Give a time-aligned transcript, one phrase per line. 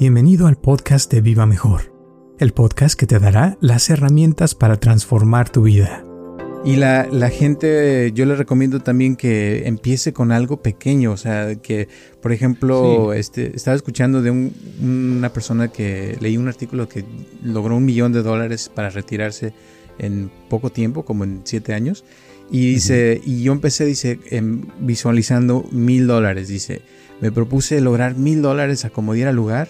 [0.00, 1.92] Bienvenido al podcast de Viva Mejor,
[2.38, 6.04] el podcast que te dará las herramientas para transformar tu vida.
[6.64, 11.56] Y la, la, gente, yo le recomiendo también que empiece con algo pequeño, o sea,
[11.56, 11.88] que,
[12.22, 17.04] por ejemplo, este, estaba escuchando de un, una persona que leí un artículo que
[17.42, 19.52] logró un millón de dólares para retirarse
[19.98, 22.04] en poco tiempo, como en siete años,
[22.52, 24.20] y dice, y yo empecé, dice,
[24.78, 26.82] visualizando mil dólares, dice,
[27.20, 29.68] me propuse lograr mil dólares a como diera lugar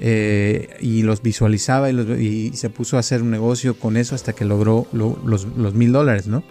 [0.00, 4.44] eh, y los visualizaba y, se puso a hacer un negocio con eso hasta que
[4.44, 6.42] logró los mil dólares, ¿no?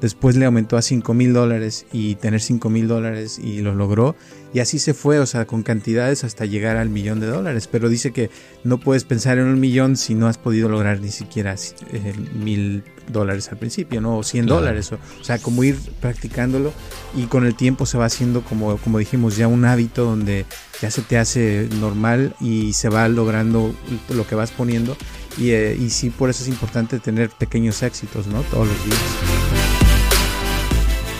[0.00, 4.16] Después le aumentó a cinco mil dólares y tener cinco mil dólares y lo logró.
[4.52, 7.68] Y así se fue, o sea, con cantidades hasta llegar al millón de dólares.
[7.70, 8.30] Pero dice que
[8.64, 11.54] no puedes pensar en un millón si no has podido lograr ni siquiera
[11.92, 14.18] eh, mil dólares al principio, ¿no?
[14.18, 14.92] O 100 dólares.
[14.92, 16.72] O, o, sea, como ir practicándolo
[17.14, 20.46] y con el tiempo se va haciendo, como, como dijimos, ya un hábito donde
[20.80, 23.74] ya se te hace normal y se va logrando
[24.08, 24.96] lo que vas poniendo.
[25.38, 28.42] Y, eh, y sí, por eso es importante tener pequeños éxitos, ¿no?
[28.42, 29.49] Todos los días.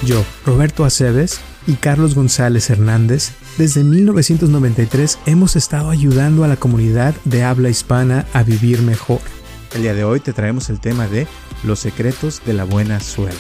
[0.06, 7.14] Yo, Roberto Aceves y Carlos González Hernández, desde 1993 hemos estado ayudando a la comunidad
[7.26, 9.20] de habla hispana a vivir mejor.
[9.74, 11.26] El día de hoy te traemos el tema de
[11.64, 13.38] los secretos de la buena suerte.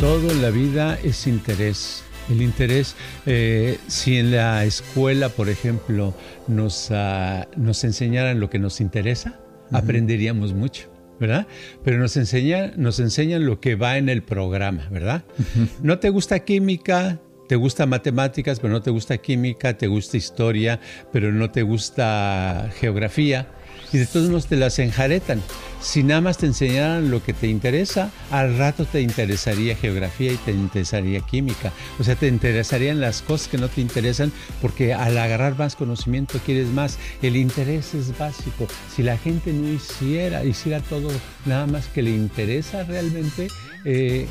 [0.00, 2.02] Todo en la vida es interés.
[2.28, 6.14] El interés, eh, si en la escuela, por ejemplo,
[6.48, 9.38] nos, uh, nos enseñaran lo que nos interesa,
[9.70, 9.78] uh -huh.
[9.78, 10.97] aprenderíamos mucho.
[11.20, 11.46] ¿Verdad?
[11.84, 15.24] Pero nos, enseña, nos enseñan lo que va en el programa, ¿verdad?
[15.38, 15.68] Uh -huh.
[15.82, 20.80] No te gusta química, te gusta matemáticas, pero no te gusta química, te gusta historia,
[21.12, 23.48] pero no te gusta geografía.
[23.92, 25.40] Y de todos modos te las enjaretan.
[25.80, 30.36] Si nada más te enseñaran lo que te interesa, al rato te interesaría geografía y
[30.36, 31.72] te interesaría química.
[31.98, 36.40] O sea, te interesarían las cosas que no te interesan porque al agarrar más conocimiento
[36.44, 36.98] quieres más.
[37.22, 38.66] El interés es básico.
[38.94, 41.08] Si la gente no hiciera, hiciera todo
[41.46, 43.48] nada más que le interesa realmente,
[43.84, 44.26] eh,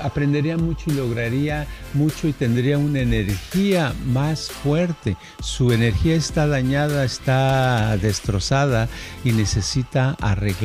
[0.00, 5.16] aprendería mucho y lograría mucho y tendría una energía más fuerte.
[5.40, 8.88] Su energía está dañada, está destrozada
[9.24, 10.16] y necesita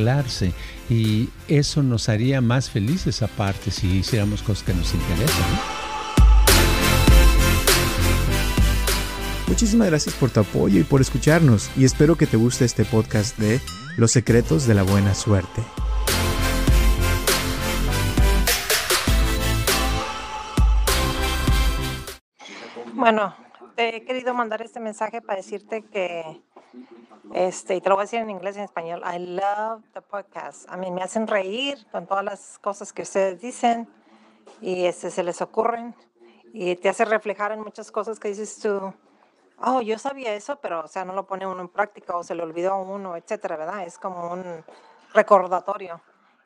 [0.04, 0.54] arreglarse.
[0.90, 5.46] Y eso nos haría más felices aparte si hiciéramos cosas que nos interesan.
[9.48, 13.38] Muchísimas gracias por tu apoyo y por escucharnos y espero que te guste este podcast
[13.38, 13.60] de
[13.98, 15.62] Los secretos de la buena suerte.
[22.94, 23.36] Bueno,
[23.76, 26.42] te he querido mandar este mensaje para decirte que,
[27.34, 30.02] este, y te lo voy a decir en inglés y en español, I love the
[30.02, 30.70] podcast.
[30.70, 33.88] A mí me hacen reír con todas las cosas que ustedes dicen
[34.62, 35.96] y este, se les ocurren
[36.54, 38.94] y te hace reflejar en muchas cosas que dices tú,
[39.58, 42.36] oh, yo sabía eso, pero o sea, no lo pone uno en práctica o se
[42.36, 43.84] le olvidó a uno, etcétera, ¿verdad?
[43.84, 44.64] Es como un
[45.14, 46.02] recordatorio.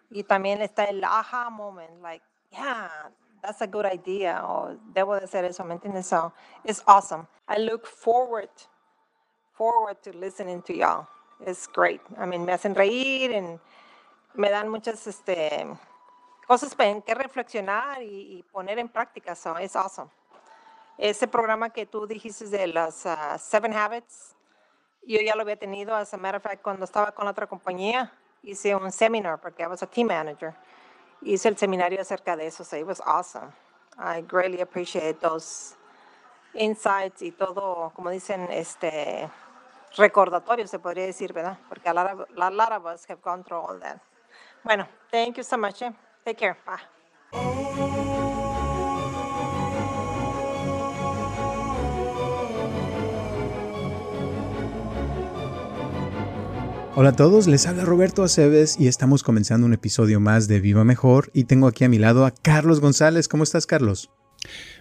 [0.10, 3.12] Y también está el aha moment, like, yeah,
[3.42, 6.08] that's a good idea o debo de hacer eso, ¿me entiendes?
[6.08, 6.32] So,
[6.64, 7.28] it's awesome.
[7.48, 8.50] I look forward,
[9.58, 11.08] forward to listening to y'all.
[11.46, 12.02] It's great.
[12.18, 13.60] I mean, me hacen reír y
[14.36, 15.66] me dan muchas este,
[16.48, 19.36] cosas en que reflexionar y, poner en práctica.
[19.36, 20.10] So, it's awesome.
[20.98, 24.36] Ese programa que tú dijiste de las uh, Seven Habits,
[25.06, 28.12] yo ya lo había tenido, as a matter of fact, cuando estaba con otra compañía,
[28.42, 30.56] hice un seminar porque I was a team manager
[31.22, 32.64] hice el seminario acerca de eso.
[32.64, 33.52] So it was awesome.
[33.98, 35.76] I greatly appreciate those
[36.54, 39.30] insights y todo, como dicen, este
[39.98, 41.58] recordatorio, se podría decir, ¿verdad?
[41.70, 44.02] Porque a lot of, a lot of us have gone through all that.
[44.64, 45.82] Bueno, thank you so much.
[45.82, 45.92] Eh?
[46.24, 46.58] Take care.
[46.66, 46.98] Bye.
[57.00, 60.84] Hola a todos, les habla Roberto Aceves y estamos comenzando un episodio más de Viva
[60.84, 63.28] Mejor y tengo aquí a mi lado a Carlos González.
[63.28, 64.10] ¿Cómo estás, Carlos?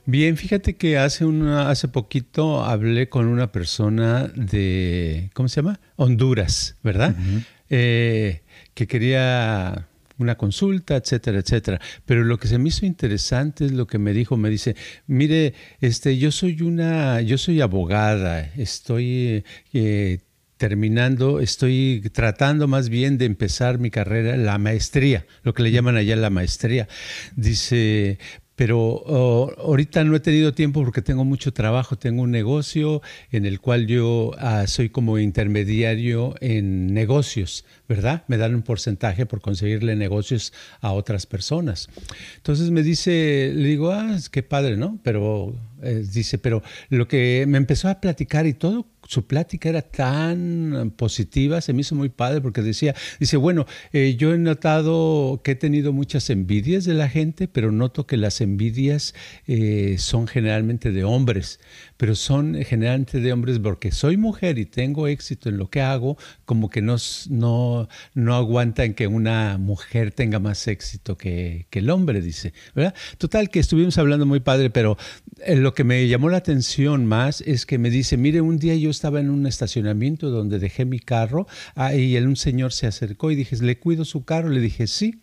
[0.05, 5.81] Bien, fíjate que hace, una, hace poquito hablé con una persona de, ¿cómo se llama?
[5.97, 7.17] Honduras, ¿verdad?
[7.19, 7.45] Uh -huh.
[7.71, 8.43] eh,
[8.75, 11.81] que quería una consulta, etcétera, etcétera.
[12.05, 14.77] Pero lo que se me hizo interesante es lo que me dijo, me dice,
[15.07, 20.19] mire, este, yo soy una, yo soy abogada, estoy eh,
[20.57, 25.97] terminando, estoy tratando más bien de empezar mi carrera, la maestría, lo que le llaman
[25.97, 26.89] allá la maestría.
[27.37, 28.19] Dice,
[28.57, 33.45] pero oh, ahorita no he tenido tiempo porque tengo mucho trabajo, tengo un negocio en
[33.45, 38.25] el cual yo ah, soy como intermediario en negocios, ¿verdad?
[38.29, 41.89] Me dan un porcentaje por conseguirle negocios a otras personas.
[42.37, 44.99] Entonces me dice, le digo, ah, qué padre, ¿no?
[45.03, 49.83] Pero eh, dice, pero lo que me empezó a platicar y todo su plática era
[49.83, 55.41] tan positiva, se me hizo muy padre porque decía, dice, bueno, eh, yo he notado
[55.43, 59.15] que he tenido muchas envidias de la gente, pero noto que las envidias
[59.47, 61.61] eh, son generalmente de hombres
[61.97, 66.17] pero son generalmente de hombres porque soy mujer y tengo éxito en lo que hago,
[66.45, 66.97] como que no,
[67.31, 72.53] no, no aguantan que una mujer tenga más éxito que, que el hombre, dice.
[72.75, 72.95] ¿verdad?
[73.19, 74.99] Total, que estuvimos hablando muy padre, pero
[75.45, 78.75] eh, lo que me llamó la atención más es que me dice, mire, un día
[78.75, 83.31] yo estaba en un estacionamiento donde dejé mi carro ah, y un señor se acercó
[83.31, 84.49] y dije, ¿le cuido su carro?
[84.49, 85.21] Le dije, sí.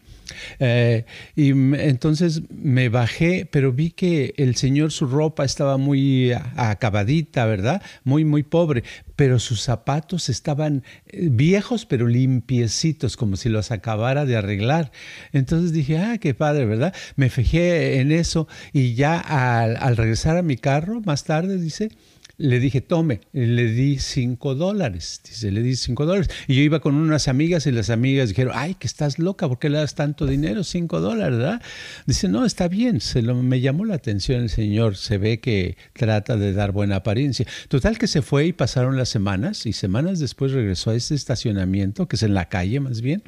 [0.60, 1.06] Eh,
[1.36, 7.82] y entonces me bajé, pero vi que el señor su ropa estaba muy acabadita, ¿verdad?
[8.04, 8.84] Muy, muy pobre,
[9.16, 14.92] pero sus zapatos estaban eh, viejos, pero limpiecitos, como si los acabara de arreglar.
[15.34, 16.94] Entonces dije, ah, qué padre, ¿verdad?
[17.16, 21.90] Me fijé en eso y ya al, al regresar a mi carro, más tarde, dice,
[22.38, 25.22] le dije, tome, le di cinco dólares.
[25.24, 26.30] Dice, le di cinco dólares.
[26.48, 29.60] Y yo iba con unas amigas y las amigas dijeron, ay, que estás loca, ¿por
[29.60, 30.64] qué le das tanto dinero?
[30.64, 31.62] Cinco dólares, ¿verdad?
[32.08, 35.78] Dice, no, está bien, se lo, me llamó la atención el señor, se ve que
[35.94, 37.46] trata de dar buena apariencia.
[37.68, 42.08] Total que se fue y pasaron las semanas y semanas después regresó a este estacionamiento,
[42.08, 43.22] que es en la calle más bien,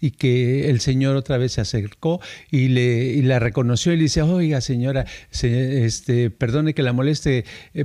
[0.00, 2.20] y que el señor otra vez se acercó
[2.50, 7.44] y, le, y la reconoció y le dice, oiga señora, este, perdone que la moleste,
[7.74, 7.84] eh,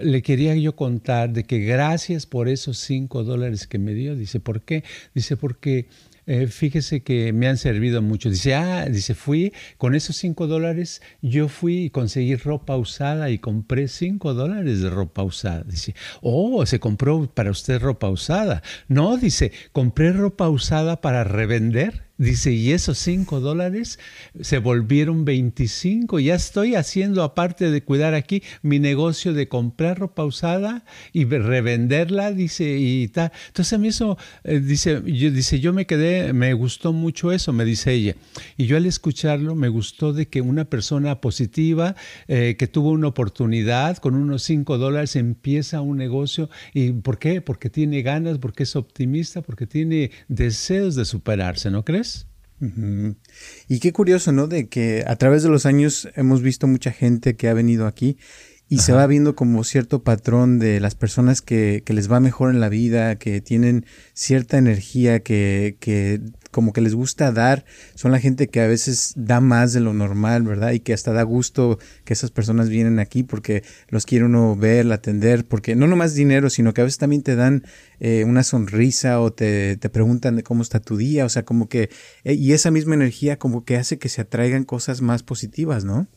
[0.00, 4.16] le quería yo contar de que gracias por esos cinco dólares que me dio.
[4.16, 4.84] Dice, ¿por qué?
[5.14, 5.88] Dice, porque
[6.26, 8.30] eh, fíjese que me han servido mucho.
[8.30, 13.38] Dice, ah, dice, fui con esos cinco dólares, yo fui y conseguí ropa usada y
[13.38, 15.64] compré cinco dólares de ropa usada.
[15.64, 18.62] Dice, oh, se compró para usted ropa usada.
[18.86, 23.98] No, dice, compré ropa usada para revender Dice, y esos 5 dólares
[24.42, 26.20] se volvieron 25.
[26.20, 30.84] Ya estoy haciendo, aparte de cuidar aquí, mi negocio de comprar ropa usada
[31.14, 33.32] y revenderla, dice, y tal.
[33.46, 37.54] Entonces a mí eso, eh, dice, yo, dice, yo me quedé, me gustó mucho eso,
[37.54, 38.16] me dice ella.
[38.58, 41.96] Y yo al escucharlo me gustó de que una persona positiva,
[42.28, 46.50] eh, que tuvo una oportunidad con unos 5 dólares, empieza un negocio.
[46.74, 47.40] ¿Y por qué?
[47.40, 52.09] Porque tiene ganas, porque es optimista, porque tiene deseos de superarse, ¿no crees?
[53.68, 54.46] Y qué curioso, ¿no?
[54.46, 58.18] De que a través de los años hemos visto mucha gente que ha venido aquí
[58.68, 62.50] y se va viendo como cierto patrón de las personas que, que, les va mejor
[62.50, 63.84] en la vida, que tienen
[64.14, 67.64] cierta energía, que, que como que les gusta dar,
[67.94, 70.72] son la gente que a veces da más de lo normal, ¿verdad?
[70.72, 74.90] Y que hasta da gusto que esas personas vienen aquí porque los quiere uno ver,
[74.92, 77.64] atender, porque no nomás dinero, sino que a veces también te dan
[78.00, 81.68] eh, una sonrisa o te, te, preguntan de cómo está tu día, o sea, como
[81.68, 81.90] que,
[82.24, 86.08] eh, y esa misma energía como que hace que se atraigan cosas más positivas, ¿no?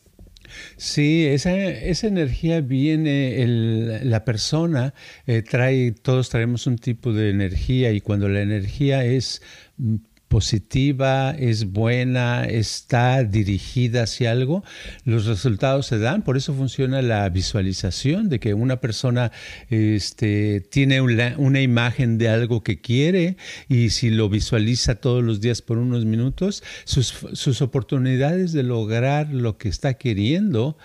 [0.76, 4.94] Sí, esa, esa energía viene, el, la persona
[5.26, 9.42] eh, trae, todos traemos un tipo de energía y cuando la energía es
[9.78, 9.96] mm,
[10.34, 14.64] positiva, es buena, está dirigida hacia algo,
[15.04, 16.22] los resultados se dan.
[16.22, 19.30] Por eso funciona la visualización, de que una persona
[19.70, 23.36] este, tiene una, una, imagen de algo que quiere
[23.68, 29.32] y si lo visualiza todos los días por unos minutos, sus, sus oportunidades de lograr
[29.32, 30.76] lo que está queriendo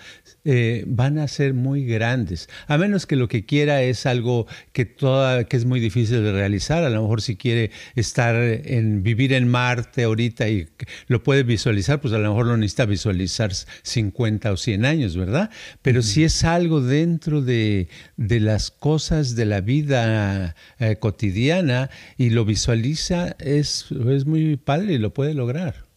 [0.44, 2.48] eh, van a ser muy grandes.
[2.66, 6.32] A menos que lo que quiera es algo que, toda, que es muy difícil de
[6.32, 6.84] realizar.
[6.84, 10.68] A lo mejor si quiere estar en vivir en Marte ahorita y
[11.06, 15.50] lo puede visualizar, pues a lo mejor lo necesita visualizar 50 o 100 años, ¿verdad?
[15.82, 22.30] Pero si es algo dentro de, de, las cosas de la vida eh, cotidiana y
[22.30, 25.90] lo visualiza, es, es muy padre y lo puede lograr.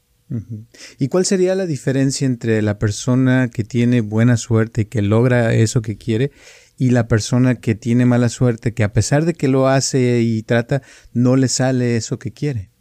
[0.97, 5.53] ¿Y cuál sería la diferencia entre la persona que tiene buena suerte y que logra
[5.53, 6.31] eso que quiere
[6.77, 10.41] y la persona que tiene mala suerte, que a pesar de que lo hace y
[10.43, 10.81] trata,
[11.13, 12.72] no le sale eso que quiere?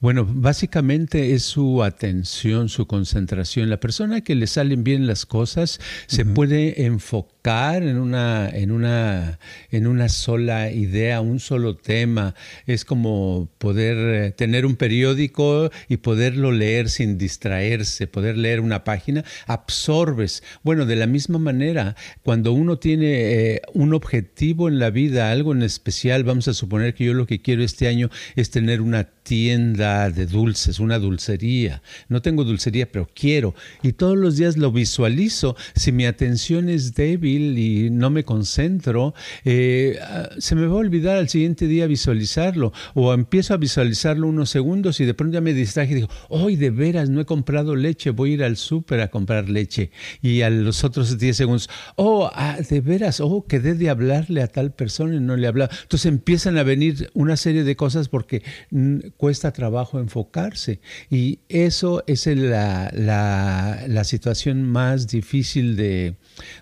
[0.00, 3.68] Bueno, básicamente es su atención, su concentración.
[3.68, 9.38] La persona que le salen bien las cosas se puede enfocar en una, en, una,
[9.70, 12.34] en una sola idea, un solo tema.
[12.66, 18.84] Es como poder eh, tener un periódico y poderlo leer sin distraerse, poder leer una
[18.84, 20.42] página, absorbes.
[20.62, 23.06] Bueno, de la misma manera, cuando uno tiene
[23.54, 27.26] eh, un objetivo en la vida, algo en especial, vamos a suponer que yo lo
[27.26, 31.82] que quiero este año es tener una tienda de dulces, una dulcería.
[32.08, 33.54] No tengo dulcería, pero quiero.
[33.82, 35.56] Y todos los días lo visualizo.
[35.74, 40.78] Si mi atención es débil y no me concentro, eh, ah, se me va a
[40.78, 42.72] olvidar al siguiente día visualizarlo.
[42.94, 46.56] O empiezo a visualizarlo unos segundos y de pronto ya me distraje y digo, hoy
[46.56, 49.90] de veras no he comprado leche, voy a ir al súper a comprar leche.
[50.22, 54.48] Y a los otros 10 segundos, oh, ah, de veras, oh, quedé de hablarle a
[54.48, 55.70] tal persona y no le he hablado.
[55.82, 60.80] Entonces empiezan a venir una serie de cosas porque mm, cuesta trabajo enfocarse.
[61.10, 66.16] Y eso es la, la, situación más difícil de,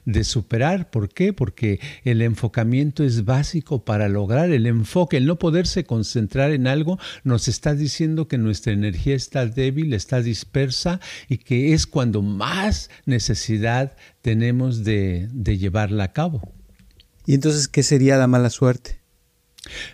[0.05, 0.91] de, superar.
[0.91, 1.33] ¿Por qué?
[1.33, 5.17] Porque el enfocamiento es básico para lograr el enfoque.
[5.17, 10.21] El no poderse concentrar en algo nos está diciendo que nuestra energía está débil, está
[10.21, 16.53] dispersa y que es cuando más necesidad tenemos de, de llevarla a cabo.
[17.27, 18.99] ¿Y entonces qué sería la mala suerte?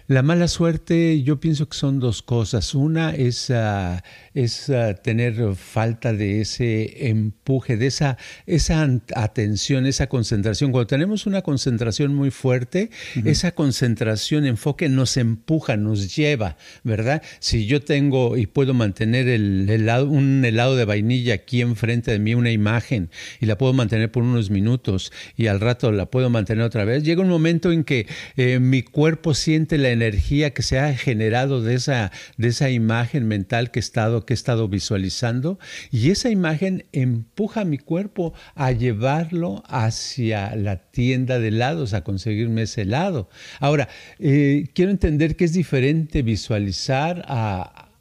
[0.06, 2.74] La mala suerte yo pienso que son dos cosas.
[2.74, 4.02] Una es, ah,
[4.34, 10.72] es ah, tener falta de ese empuje, de esa, esa atención, esa concentración.
[10.72, 12.90] Cuando tenemos una concentración muy fuerte,
[13.24, 17.22] esa concentración, enfoque nos empuja, nos lleva, ¿verdad?
[17.40, 22.18] Si yo tengo y puedo mantener el helado, un helado de vainilla aquí enfrente de
[22.18, 26.30] mí, una imagen, y la puedo mantener por unos minutos y al rato la puedo
[26.30, 30.62] mantener otra vez, llega un momento en que eh, mi cuerpo siente la energía que
[30.62, 34.68] se ha generado de esa, de esa imagen mental que he, estado, que he estado
[34.68, 35.58] visualizando
[35.90, 42.04] y esa imagen empuja a mi cuerpo a llevarlo hacia la tienda de helados, a
[42.04, 43.28] conseguirme ese helado.
[43.60, 47.93] Ahora, eh, quiero entender que es diferente visualizar a,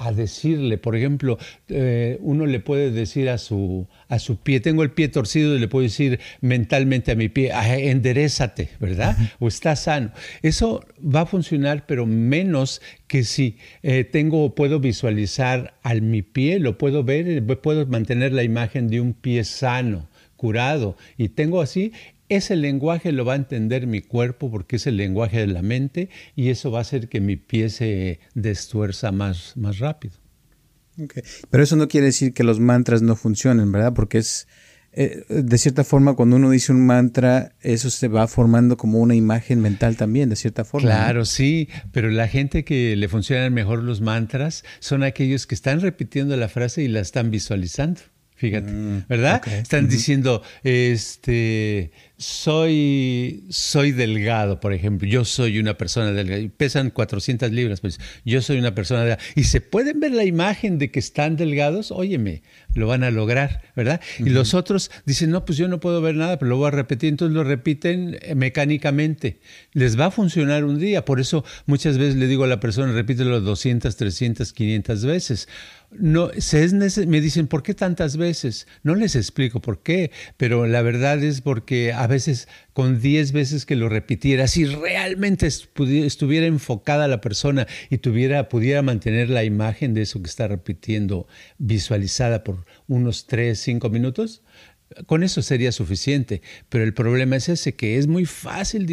[0.00, 1.38] a decirle, por ejemplo,
[1.68, 5.58] eh, uno le puede decir a su, a su pie, tengo el pie torcido y
[5.58, 9.16] le puedo decir mentalmente a mi pie, ah, enderezate, ¿verdad?
[9.40, 10.12] O está sano.
[10.40, 16.60] Eso va a funcionar, pero menos que si eh, tengo, puedo visualizar al mi pie,
[16.60, 21.92] lo puedo ver, puedo mantener la imagen de un pie sano, curado, y tengo así
[22.30, 26.08] ese lenguaje lo va a entender mi cuerpo porque es el lenguaje de la mente
[26.36, 30.14] y eso va a hacer que mi pie se destuerza más, más rápido.
[31.50, 33.94] Pero eso no quiere decir que los mantras no funcionen, ¿verdad?
[33.94, 34.46] Porque es,
[34.92, 39.14] eh, de cierta forma, cuando uno dice un mantra, eso se va formando como una
[39.14, 40.88] imagen mental también, de cierta forma.
[40.88, 45.80] Claro, sí, pero la gente que le funcionan mejor los mantras son aquellos que están
[45.80, 48.00] repitiendo la frase y la están visualizando.
[48.40, 49.46] Fíjate, mm, ¿verdad?
[49.48, 56.90] Están diciendo, este, soy, soy delgado, por ejemplo, yo soy una persona delgada, y pesan
[56.90, 57.98] 400 libras, pues.
[58.26, 61.90] Yo soy una persona delgada, y se pueden ver la imagen de que están delgados,
[61.90, 62.42] óyeme,
[62.74, 64.02] lo van a lograr, ¿verdad?
[64.18, 66.72] Y los otros dicen, no, pues yo no puedo ver nada, pero lo voy a
[66.72, 69.40] repetir, entonces lo repiten eh, mecánicamente.
[69.72, 72.92] Les va a funcionar un día, por eso muchas veces le digo a la persona,
[72.92, 75.48] repítelo 200, 300, 500 veces.
[75.92, 78.68] No, se es me dicen, ¿por qué tantas veces?
[78.84, 83.66] No les explico por qué, pero la verdad es porque a veces con 10 veces
[83.66, 89.92] que lo repitiera, si realmente estuviera enfocada la persona y tuviera, pudiera mantener la imagen
[89.92, 91.26] de eso que está repitiendo
[91.58, 94.42] visualizada por unos 3, 5 minutos,
[95.06, 98.86] con eso sería suficiente, pero el problema es ese, que es muy fácil,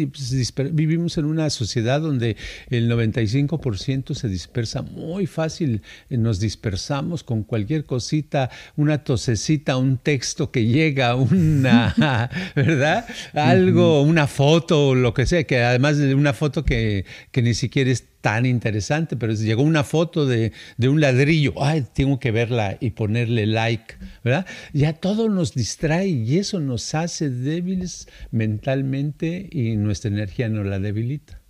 [0.72, 2.36] vivimos en una sociedad donde
[2.70, 10.52] el 95% se dispersa muy fácil, nos dispersamos con cualquier cosita, una tosecita, un texto
[10.52, 13.06] que llega, una, ¿verdad?
[13.34, 17.90] Algo, una foto, lo que sea, que además de una foto que, que ni siquiera
[17.90, 22.90] es tan interesante, pero llegó una foto de, un ladrillo, ay, tengo que verla y
[22.90, 23.94] ponerle like,
[24.24, 24.46] ¿verdad?
[24.72, 30.78] Ya todo nos distrae y eso nos hace débiles mentalmente y nuestra energía nos la
[30.78, 31.40] debilita.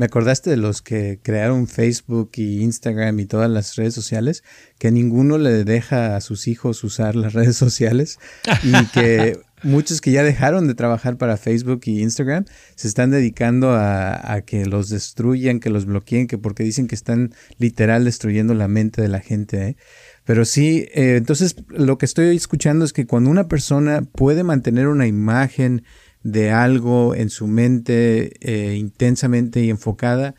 [0.00, 4.42] Me acordaste de los que crearon Facebook y Instagram y todas las redes sociales,
[4.78, 8.18] que ninguno le deja a sus hijos usar las redes sociales
[8.62, 13.72] y que muchos que ya dejaron de trabajar para Facebook y Instagram se están dedicando
[13.72, 18.68] a, que los destruyan, que los bloqueen, que porque dicen que están literal destruyendo la
[18.68, 19.68] mente de la gente.
[19.68, 19.76] ¿eh?
[20.24, 24.88] Pero sí, eh, entonces lo que estoy escuchando es que cuando una persona puede mantener
[24.88, 25.84] una imagen
[26.22, 30.34] de algo en su mente eh, intensamente y enfocada,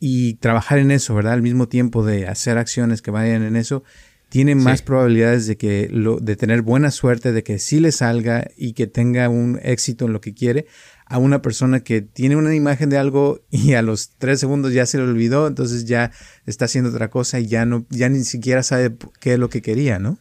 [0.00, 1.34] y trabajar en eso, ¿verdad?
[1.34, 3.84] Al mismo tiempo de hacer acciones que vayan en eso,
[4.30, 8.48] tiene más probabilidades de que lo, de tener buena suerte, de que sí le salga
[8.56, 10.66] y que tenga un éxito en lo que quiere,
[11.04, 14.86] a una persona que tiene una imagen de algo y a los tres segundos ya
[14.86, 16.12] se le olvidó, entonces ya
[16.46, 19.62] está haciendo otra cosa y ya no, ya ni siquiera sabe qué es lo que
[19.62, 20.16] quería, ¿no?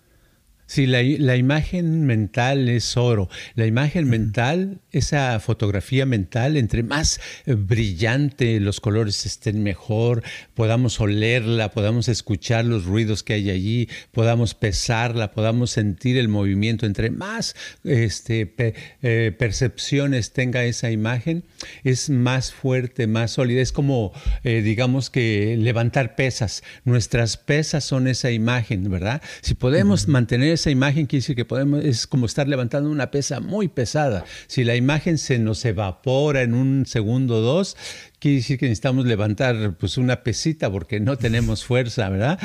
[0.69, 3.27] Sí, la, la, imagen mental es oro.
[3.55, 10.21] La imagen mental, esa fotografía mental, entre más eh, brillante los colores estén mejor,
[10.53, 16.85] podamos olerla, podamos escuchar los ruidos que hay allí, podamos pesarla, podamos sentir el movimiento,
[16.85, 18.53] entre más este,
[19.01, 21.45] eh, percepciones tenga esa imagen,
[21.83, 23.63] es más fuerte, más sólida.
[23.63, 26.61] Es como, eh, digamos que levantar pesas.
[26.85, 29.23] Nuestras pesas son esa imagen, ¿verdad?
[29.41, 33.39] Si podemos mantener esa imagen quiere decir que podemos, es como estar levantando una pesa
[33.39, 34.25] muy pesada.
[34.48, 37.78] Si la imagen se nos evapora en un segundo o dos,
[38.20, 42.39] quiere decir que necesitamos levantar pues una pesita porque no tenemos fuerza, ¿verdad?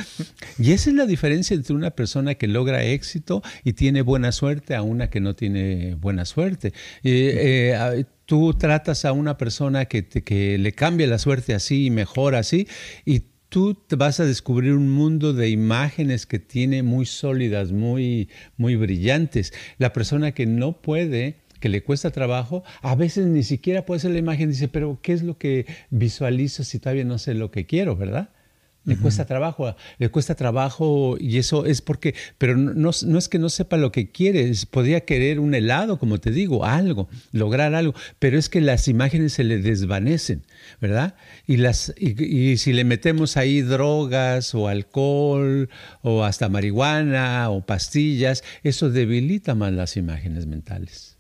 [0.58, 4.74] Y esa es la diferencia entre una persona que logra éxito y tiene buena suerte
[4.74, 6.72] a una que no tiene buena suerte.
[7.02, 12.38] Eh, tú tratas a una persona que, que le cambia la suerte así y mejora
[12.38, 12.68] así
[13.04, 18.74] y tú vas a descubrir un mundo de imágenes que tiene muy sólidas, muy, muy
[18.74, 19.52] brillantes.
[19.78, 24.10] La persona que no puede que le cuesta trabajo, a veces ni siquiera puede ser
[24.10, 27.64] la imagen, dice, pero ¿qué es lo que visualizo si todavía no sé lo que
[27.64, 28.30] quiero, verdad?
[28.84, 33.38] Le cuesta trabajo, le cuesta trabajo y eso es porque, pero no, no, es que
[33.38, 37.94] no sepa lo que quiere, podría querer un helado, como te digo, algo, lograr algo,
[38.18, 40.42] pero es que las imágenes se le desvanecen,
[40.80, 41.14] ¿verdad?
[41.46, 45.70] Y, las, y, si le metemos ahí drogas o alcohol
[46.02, 51.16] o hasta marihuana o pastillas, eso debilita más las imágenes mentales.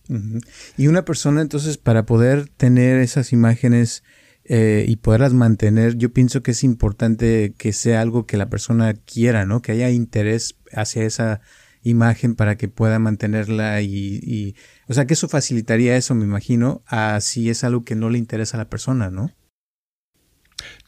[0.76, 4.02] Y una persona entonces para poder tener esas imágenes
[4.44, 8.94] eh, y poderlas mantener, yo pienso que es importante que sea algo que la persona
[8.94, 9.62] quiera, ¿no?
[9.62, 11.40] Que haya interés hacia esa
[11.82, 14.56] imagen para que pueda mantenerla y, y
[14.88, 18.18] o sea, que eso facilitaría eso, me imagino, a si es algo que no le
[18.18, 19.30] interesa a la persona, ¿no?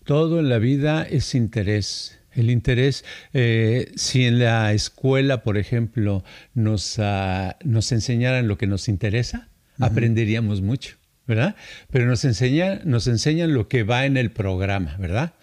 [0.04, 2.20] Todo en la vida es interés.
[2.32, 6.22] El interés, eh, si en la escuela, por ejemplo,
[6.52, 9.48] nos, uh, nos enseñaran lo que nos interesa,
[9.80, 10.98] aprenderíamos mucho.
[11.26, 11.56] ¿Verdad?
[11.90, 15.34] Pero nos, enseña, nos enseñan lo que va en el programa, ¿verdad?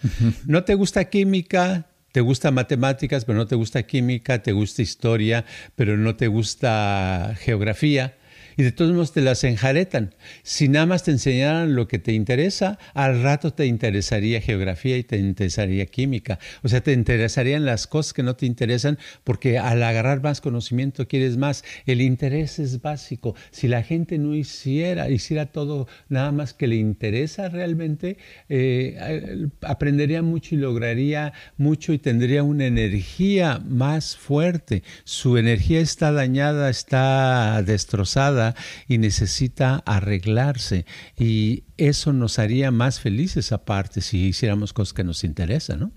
[0.45, 5.45] No te gusta química, te gusta matemáticas, pero no te gusta química, te gusta historia,
[5.75, 8.15] pero no te gusta geografía
[8.57, 10.13] y de todos modos te las enjaretan.
[10.43, 15.03] Si nada más te enseñaran lo que te interesa, al rato te interesaría geografía y
[15.03, 16.39] te interesaría química.
[16.63, 21.07] O sea, te interesarían las cosas que no te interesan porque al agarrar más conocimiento
[21.07, 21.63] quieres más.
[21.85, 23.35] El interés es básico.
[23.51, 28.17] Si la gente no hiciera, hiciera todo nada más que le interesa realmente,
[28.49, 34.83] eh, aprendería mucho y lograría mucho y tendría una energía más fuerte.
[35.03, 38.42] Su energía está dañada, está destrozada
[38.87, 40.85] y necesita arreglarse.
[41.17, 45.91] Y eso nos haría más felices aparte si hiciéramos cosas que nos interesan, ¿no?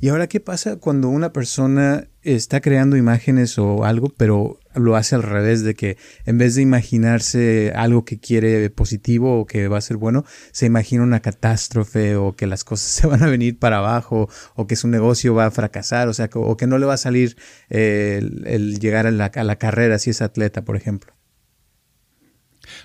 [0.00, 5.14] Y ahora, ¿qué pasa cuando una persona está creando imágenes o algo, pero lo hace
[5.14, 9.78] al revés de que en vez de imaginarse algo que quiere positivo o que va
[9.78, 13.58] a ser bueno, se imagina una catástrofe o que las cosas se van a venir
[13.58, 16.86] para abajo o que su negocio va a fracasar, o sea, o que no le
[16.86, 17.36] va a salir
[17.68, 21.12] eh, el, llegar a la, a la carrera si es atleta, por ejemplo.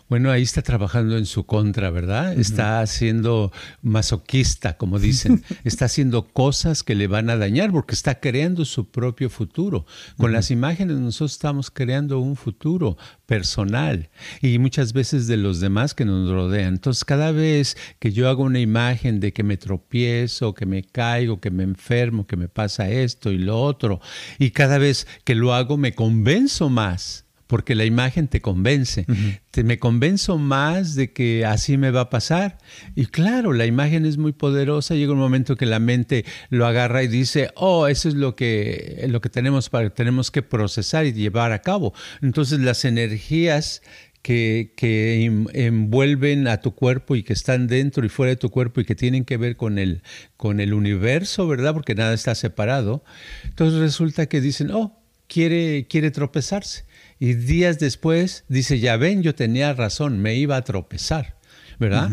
[0.08, 2.38] Bueno, ahí está trabajando en su contra, ¿verdad?
[2.38, 5.44] Está siendo masoquista, como dicen.
[5.64, 9.86] está haciendo cosas que le van a dañar porque está creando su propio futuro.
[10.18, 14.10] Con las imágenes nosotros estamos creando un futuro personal
[14.42, 16.76] y muchas veces de los demás que nos rodean.
[16.76, 21.40] Entonces, cada vez que yo hago una imagen de que me tropiezo, que me caigo,
[21.40, 24.02] que me enfermo, que me pasa esto y lo otro,
[24.38, 29.08] y cada vez que lo hago me convenzo más porque la imagen te convence.
[29.50, 32.60] te, me convenzo más de que así me va a pasar.
[32.94, 34.94] Y claro, la imagen es muy poderosa.
[34.94, 39.04] Llega un momento que la mente lo agarra y dice, oh, eso es lo que,
[39.10, 41.92] lo que tenemos, para, tenemos que procesar y llevar a cabo.
[42.22, 43.82] Entonces las energías
[44.22, 48.80] que, que, envuelven a tu cuerpo y que están dentro y fuera de tu cuerpo
[48.80, 50.04] y que tienen que ver con el,
[50.38, 51.74] con el universo, ¿verdad?
[51.74, 53.04] Porque nada está separado.
[53.46, 56.84] Entonces resulta que dicen, oh, quiere, quiere tropezarse.
[57.20, 61.40] Y días después dice, ya ven, yo tenía razón, me iba a tropezar.
[61.80, 62.10] ¿verdad?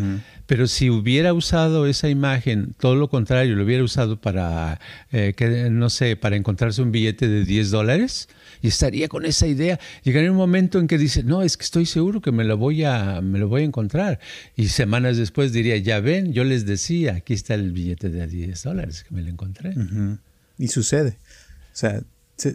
[0.46, 5.68] Pero si hubiera usado esa imagen, todo lo contrario, lo hubiera usado para, eh, que,
[5.70, 8.28] no sé, para encontrarse un billete de 10 dólares,
[8.62, 9.78] y estaría con esa idea.
[10.04, 12.84] Llegaría un momento en que dice, no, es que estoy seguro que me lo voy
[12.84, 14.20] a, me lo voy a encontrar.
[14.54, 18.62] Y semanas después diría, ya ven, yo les decía, aquí está el billete de 10
[18.62, 19.74] dólares que me lo encontré.
[20.58, 21.18] Y sucede.
[21.74, 22.02] O sea,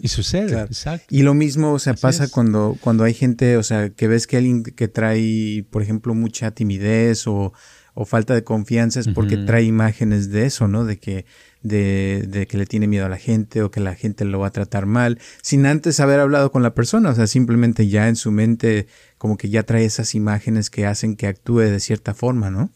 [0.01, 1.07] y sucede, exacto.
[1.09, 4.37] Y lo mismo, o sea, pasa cuando, cuando hay gente, o sea, que ves que
[4.37, 7.53] alguien que trae, por ejemplo, mucha timidez o,
[7.93, 10.85] o falta de confianza es porque trae imágenes de eso, ¿no?
[10.85, 11.25] De que,
[11.61, 14.47] de, de, que le tiene miedo a la gente o que la gente lo va
[14.47, 18.15] a tratar mal, sin antes haber hablado con la persona, o sea, simplemente ya en
[18.15, 22.49] su mente como que ya trae esas imágenes que hacen que actúe de cierta forma,
[22.49, 22.71] ¿no?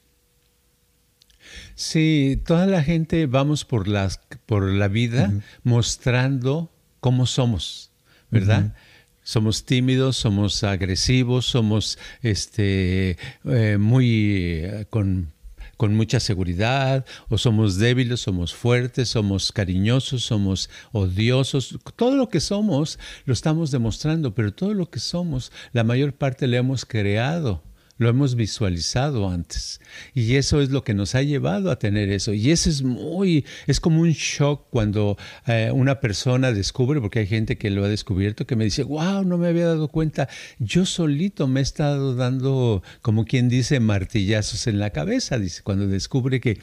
[1.75, 5.31] Sí, toda la gente vamos por, las, por la vida
[5.63, 6.71] mostrando
[7.05, 7.91] cómo somos,
[8.31, 8.73] ¿verdad?
[9.21, 15.31] Somos tímidos, somos agresivos, somos este, eh, muy eh, con,
[15.77, 21.77] con mucha seguridad, o somos débiles, somos fuertes, somos cariñosos, somos odiosos.
[21.95, 26.47] Todo lo que somos lo estamos demostrando, pero todo lo que somos, la mayor parte
[26.47, 27.61] lo hemos creado
[27.97, 29.79] lo hemos visualizado antes.
[30.13, 32.33] Y eso es lo que nos ha llevado a tener eso.
[32.33, 37.27] Y eso es muy, es como un shock cuando eh, una persona descubre, porque hay
[37.27, 40.27] gente que lo ha descubierto, que me dice, wow, no me había dado cuenta.
[40.59, 45.87] Yo solito me he estado dando, como quien dice, martillazos en la cabeza, dice, cuando
[45.87, 46.59] descubre que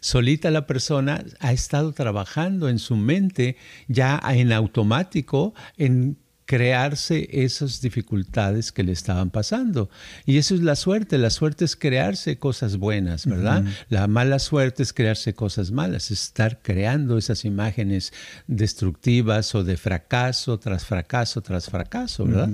[0.00, 3.56] solita la persona ha estado trabajando en su mente
[3.88, 6.16] ya en automático en
[6.50, 9.88] crearse esas dificultades que le estaban pasando.
[10.26, 11.16] Y eso es la suerte.
[11.16, 13.62] La suerte es crearse cosas buenas, ¿verdad?
[13.88, 18.12] La mala suerte es crearse cosas malas, estar creando esas imágenes
[18.48, 22.50] destructivas o de fracaso tras fracaso tras fracaso, ¿verdad?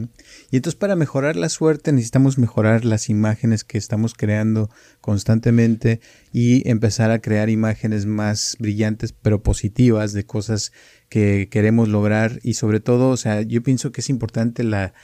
[0.51, 4.69] Y entonces para mejorar la suerte necesitamos mejorar las imágenes que estamos creando
[5.07, 6.01] constantemente
[6.33, 10.73] y empezar a crear imágenes más brillantes pero positivas de cosas
[11.09, 14.95] que queremos lograr y sobre todo, o sea, yo pienso que es importante la,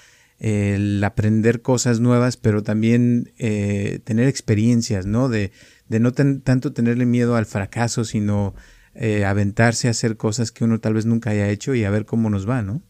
[0.41, 5.29] el aprender cosas nuevas, pero también eh, tener experiencias, ¿no?
[5.29, 5.53] De,
[5.89, 8.57] de no tanto tenerle miedo al fracaso, sino
[8.95, 12.07] eh, aventarse a hacer cosas que uno tal vez nunca haya hecho y a ver
[12.07, 12.83] cómo nos va, ¿no?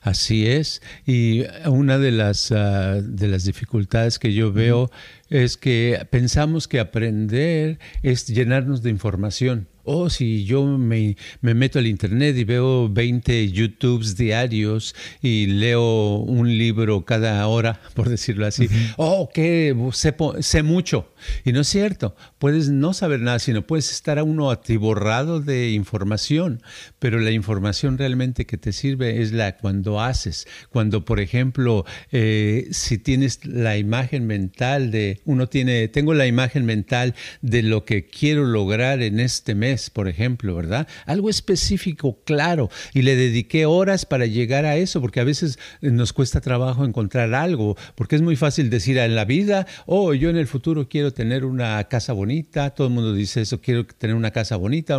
[0.00, 0.82] Así es.
[1.06, 4.90] Y una de las, ah, de las dificultades que yo veo
[5.28, 11.86] es que pensamos que aprender es llenarnos de información oh, si yo me, meto al
[11.86, 18.68] Internet y veo 20 YouTubes diarios y leo un libro cada hora, por decirlo así,
[18.96, 21.12] oh, que sé, sé, mucho.
[21.44, 25.70] Y no es cierto, puedes no saber nada, sino puedes estar a uno atiborrado de
[25.70, 26.62] información,
[26.98, 32.68] pero la información realmente que te sirve es la cuando haces, cuando, por ejemplo, eh,
[32.70, 38.06] si tienes la imagen mental de, uno tiene, tengo la imagen mental de lo que
[38.06, 40.86] quiero lograr en este mes, por ejemplo, ¿verdad?
[41.06, 46.12] Algo específico, claro, y le dediqué horas para llegar a eso, porque a veces nos
[46.12, 50.36] cuesta trabajo encontrar algo, porque es muy fácil decir en la vida, oh, yo en
[50.36, 54.30] el futuro quiero tener una casa bonita, todo el mundo dice eso, quiero tener una
[54.30, 54.98] casa bonita,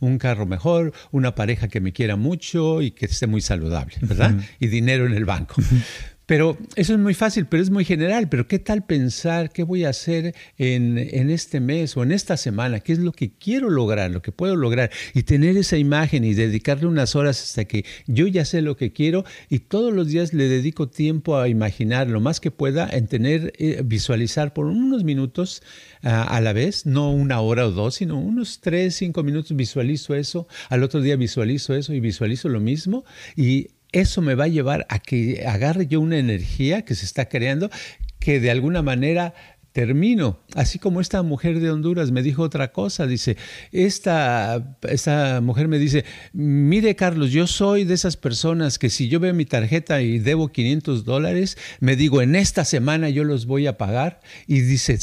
[0.00, 4.34] un carro mejor, una pareja que me quiera mucho y que esté muy saludable, ¿verdad?
[4.60, 5.56] Y dinero en el banco.
[6.26, 8.28] Pero eso es muy fácil, pero es muy general.
[8.28, 12.80] Pero ¿qué tal pensar qué voy a hacer en, este mes o en esta semana?
[12.80, 14.90] ¿Qué es lo que quiero lograr, lo que puedo lograr?
[15.12, 18.92] Y tener esa imagen y dedicarle unas horas hasta que yo ya sé lo que
[18.92, 23.06] quiero y todos los días le dedico tiempo a imaginar lo más que pueda, en
[23.06, 25.62] tener, eh, visualizar por unos minutos
[26.02, 30.14] ah, a la vez, no una hora o dos, sino unos tres, cinco minutos visualizo
[30.14, 33.04] eso, al otro día visualizo eso y visualizo lo mismo
[33.36, 37.28] y eso me va a llevar a que agarre yo una energía que se está
[37.28, 37.70] creando
[38.18, 39.34] que de alguna manera
[39.74, 40.38] termino.
[40.54, 43.36] Así como esta mujer de Honduras me dijo otra cosa, dice,
[43.72, 49.18] esta, esta mujer me dice, mire Carlos, yo soy de esas personas que si yo
[49.18, 53.66] veo mi tarjeta y debo 500 dólares, me digo, en esta semana yo los voy
[53.66, 54.20] a pagar.
[54.46, 54.96] Y dice,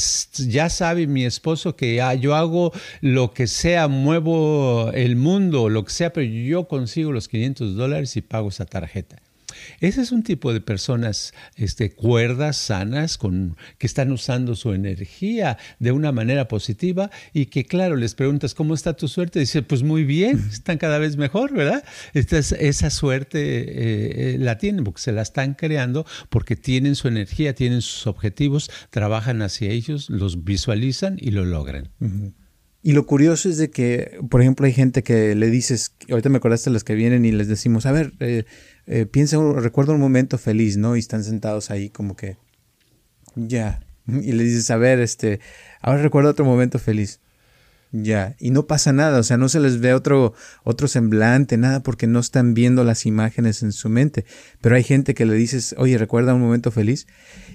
[0.48, 5.84] ya sabe mi esposo que ah, yo hago lo que sea, muevo el mundo, lo
[5.84, 9.20] que sea, pero yo consigo los 500 dólares y pago esa tarjeta.
[9.80, 15.58] Ese es un tipo de personas este, cuerdas, sanas, con, que están usando su energía
[15.78, 19.40] de una manera positiva y que, claro, les preguntas, ¿cómo está tu suerte?
[19.40, 21.84] Dice, pues muy bien, están cada vez mejor, ¿verdad?
[22.14, 27.54] esa suerte eh, eh, la tienen porque se la están creando, porque tienen su energía,
[27.54, 31.90] tienen sus objetivos, trabajan hacia ellos, los visualizan y lo logran.
[32.84, 36.38] Y lo curioso es de que, por ejemplo, hay gente que le dices, ahorita me
[36.38, 38.44] acordaste de las que vienen y les decimos, a ver, eh,
[38.86, 40.96] eh, piensa, recuerda un momento feliz, ¿no?
[40.96, 42.36] Y están sentados ahí como que,
[43.34, 45.40] ya, Y le dices, a ver, este,
[45.80, 47.20] ahora recuerda otro momento feliz.
[47.94, 50.32] Ya, y no pasa nada, o sea, no se les ve otro,
[50.64, 54.24] otro semblante, nada, porque no están viendo las imágenes en su mente.
[54.62, 57.06] Pero hay gente que le dices, oye, recuerda un momento feliz,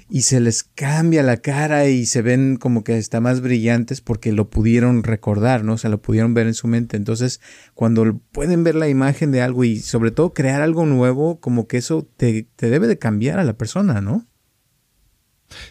[0.09, 4.31] y se les cambia la cara y se ven como que está más brillantes porque
[4.31, 5.73] lo pudieron recordar, ¿no?
[5.73, 6.97] O sea, lo pudieron ver en su mente.
[6.97, 7.41] Entonces,
[7.73, 11.77] cuando pueden ver la imagen de algo y sobre todo crear algo nuevo, como que
[11.77, 14.27] eso te, te debe de cambiar a la persona, ¿no?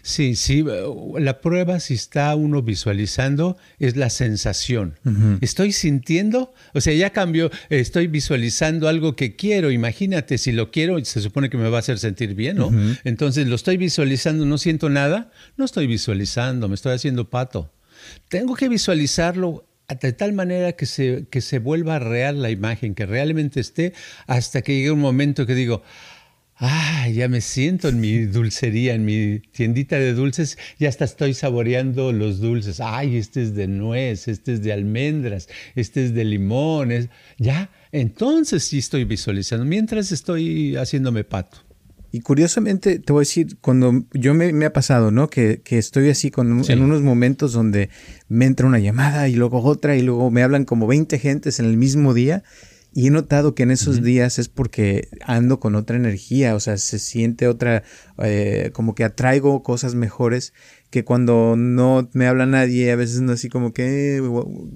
[0.03, 0.65] Sí, sí,
[1.19, 4.99] la prueba si está uno visualizando es la sensación.
[5.41, 11.03] Estoy sintiendo, o sea, ya cambió, estoy visualizando algo que quiero, imagínate, si lo quiero,
[11.05, 12.71] se supone que me va a hacer sentir bien, ¿no?
[13.05, 17.73] Entonces, lo estoy visualizando, no siento nada, no estoy visualizando, me estoy haciendo pato.
[18.29, 19.67] Tengo que visualizarlo
[20.01, 23.93] de tal manera que se, que se vuelva real la imagen, que realmente esté,
[24.27, 25.83] hasta que llegue un momento que digo,
[26.59, 31.35] Ah, ya me siento en mi dulcería, en mi tiendita de dulces, ya hasta estoy
[31.35, 32.81] saboreando los dulces.
[32.81, 37.11] Ay, este es de nuez, este es de almendras, este es de limones.
[37.37, 41.59] Ya, entonces sí estoy visualizando, mientras estoy haciéndome pato.
[42.11, 45.29] Y curiosamente, te voy a decir, cuando yo me, ha pasado, ¿no?
[45.29, 47.91] Que, estoy así con, en unos momentos donde
[48.29, 51.67] me entra una llamada y luego otra y luego me hablan como 20 gentes en
[51.67, 52.45] el mismo día
[52.97, 56.79] y he notado que en esos días es porque ando con otra energía, o sea,
[56.79, 57.83] se siente otra,
[58.17, 60.55] eh, como que atraigo cosas mejores
[60.89, 64.23] que cuando no me habla nadie, a veces no así como que,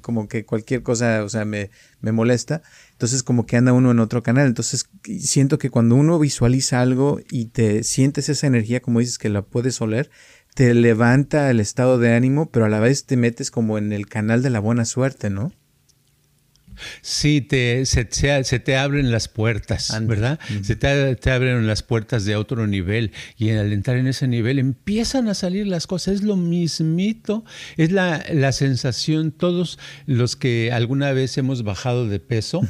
[0.02, 1.70] como que cualquier cosa, o sea, me,
[2.02, 2.60] me molesta.
[2.92, 4.46] Entonces como que anda uno en otro canal.
[4.46, 9.30] Entonces siento que cuando uno visualiza algo y te sientes esa energía, como dices, que
[9.30, 10.10] la puedes oler,
[10.54, 14.08] te levanta el estado de ánimo, pero a la vez te metes como en el
[14.08, 15.52] canal de la buena suerte, ¿no?
[17.02, 20.38] Sí, te, se, te abren las puertas, ¿verdad?
[20.62, 25.28] Se te, abren las puertas de otro nivel y al entrar en ese nivel empiezan
[25.28, 26.16] a salir las cosas.
[26.16, 27.44] Es lo mismito,
[27.76, 32.60] es la, sensación, todos los que alguna vez hemos bajado de peso,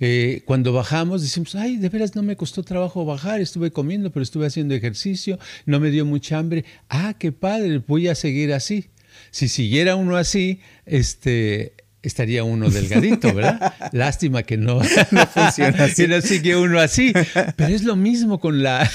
[0.00, 4.22] eh, cuando bajamos decimos, ay, de veras no me costó trabajo bajar, estuve comiendo, pero
[4.22, 6.64] estuve haciendo ejercicio, no me dio mucha hambre.
[6.88, 8.90] Ah, qué padre, voy a seguir así.
[9.30, 13.74] Si siguiera uno así, este, estaría uno delgadito, ¿verdad?
[13.92, 16.02] Lástima que no, no funciona así.
[16.02, 17.12] que no sigue uno así.
[17.56, 18.90] Pero es lo mismo con la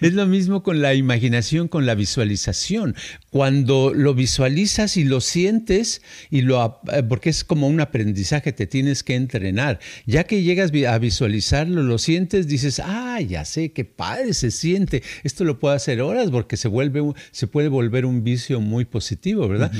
[0.00, 2.94] es lo mismo con la imaginación, con la visualización.
[3.30, 8.66] Cuando lo visualizas y lo sientes y lo eh, porque es como un aprendizaje, te
[8.66, 9.78] tienes que entrenar.
[10.06, 15.02] Ya que llegas a visualizarlo, lo sientes, dices, "Ah, ya sé qué padre se siente.
[15.24, 19.48] Esto lo puedo hacer horas porque se vuelve se puede volver un vicio muy positivo,
[19.48, 19.72] ¿verdad?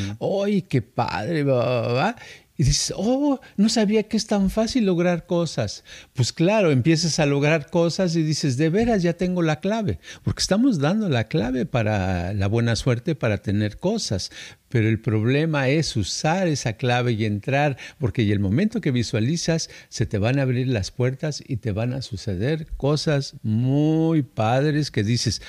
[0.44, 1.42] ¡Ay, qué padre!
[1.42, 2.16] Va,
[2.60, 5.82] y dices, oh, no sabía que es tan fácil lograr cosas.
[6.12, 10.42] Pues claro, empiezas a lograr cosas y dices, de veras ya tengo la clave, porque
[10.42, 14.30] estamos dando la clave para la buena suerte, para tener cosas.
[14.68, 19.70] Pero el problema es usar esa clave y entrar, porque y el momento que visualizas,
[19.88, 24.90] se te van a abrir las puertas y te van a suceder cosas muy padres
[24.90, 25.40] que dices,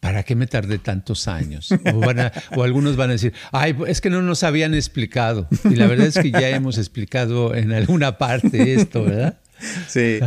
[0.00, 1.70] ¿para qué me tardé tantos años?
[2.56, 5.46] O, algunos van a decir, ay, es que no nos habían explicado.
[5.64, 9.38] Y la verdad es que ya hemos explicado en alguna parte esto, ¿verdad?
[9.88, 10.20] Sí.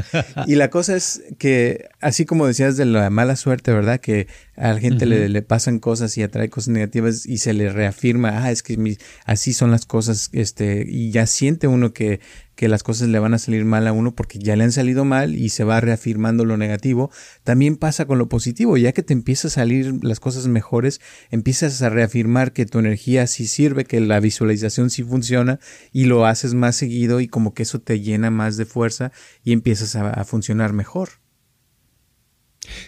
[0.45, 3.99] Y la cosa es que, así como decías de la mala suerte, ¿verdad?
[3.99, 8.43] Que a la gente le, pasan cosas y atrae cosas negativas y se le reafirma,
[8.43, 12.19] ah, es que así son las cosas, este, y ya siente uno que
[12.55, 15.05] que las cosas le van a salir mal a uno porque ya le han salido
[15.05, 17.11] mal y se va reafirmando lo negativo,
[17.43, 21.81] también pasa con lo positivo, ya que te empiezan a salir las cosas mejores, empiezas
[21.81, 25.59] a reafirmar que tu energía sí sirve, que la visualización sí funciona
[25.91, 29.11] y lo haces más seguido y como que eso te llena más de fuerza
[29.43, 31.09] y empiezas a, funcionar mejor.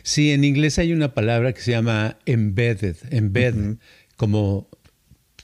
[0.04, 3.78] Sí, en inglés hay una palabra que se llama embedded, embed,
[4.16, 4.70] como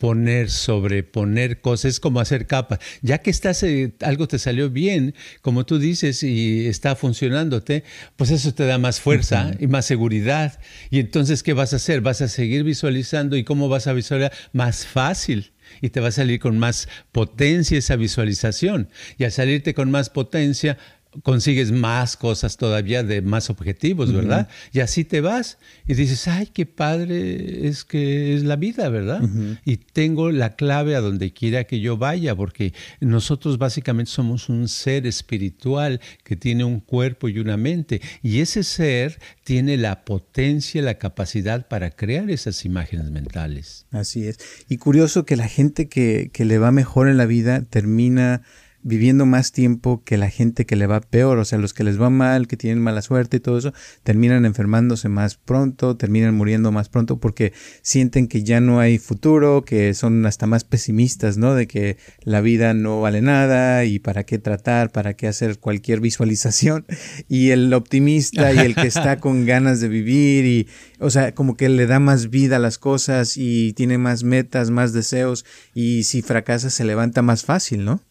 [0.02, 2.80] poner, sobreponer cosas, es como hacer capas.
[3.04, 7.84] Ya que estás, eh, algo te salió bien, como tú dices, y está funcionándote,
[8.16, 10.60] pues eso te da más fuerza y más seguridad.
[10.90, 12.02] Y entonces, ¿qué vas a hacer?
[12.02, 16.12] Vas a seguir visualizando y cómo vas a visualizar más fácil y te va a
[16.12, 18.90] salir con más potencia esa visualización.
[19.20, 20.80] Y al salirte con más potencia,
[21.24, 24.48] consigues más cosas todavía de más objetivos, ¿verdad?
[24.72, 29.22] Y así te vas y dices, ay, qué padre es que es la vida, ¿verdad?
[29.66, 34.68] Y tengo la clave a donde quiera que yo vaya, porque nosotros básicamente somos un
[34.70, 40.82] ser espiritual que tiene un cuerpo y una mente, y ese ser tiene la potencia,
[40.82, 43.86] la capacidad para crear esas imágenes mentales.
[43.92, 44.40] Así es.
[44.70, 48.44] Y curioso que la gente que, que le va mejor en la vida termina
[48.84, 52.02] viviendo más tiempo que la gente que le va peor, o sea, los que les
[52.02, 56.72] va mal, que tienen mala suerte y todo eso, terminan enfermándose más pronto, terminan muriendo
[56.72, 61.54] más pronto porque sienten que ya no hay futuro, que son hasta más pesimistas, ¿no?
[61.56, 66.00] De que la vida no vale nada y para qué tratar, para qué hacer cualquier
[66.00, 66.86] visualización.
[67.28, 70.68] Y el optimista y el que está con ganas de vivir y,
[71.00, 74.70] o sea, como que le da más vida a las cosas y tiene más metas,
[74.70, 78.02] más deseos y si fracasa se levanta más fácil, ¿no?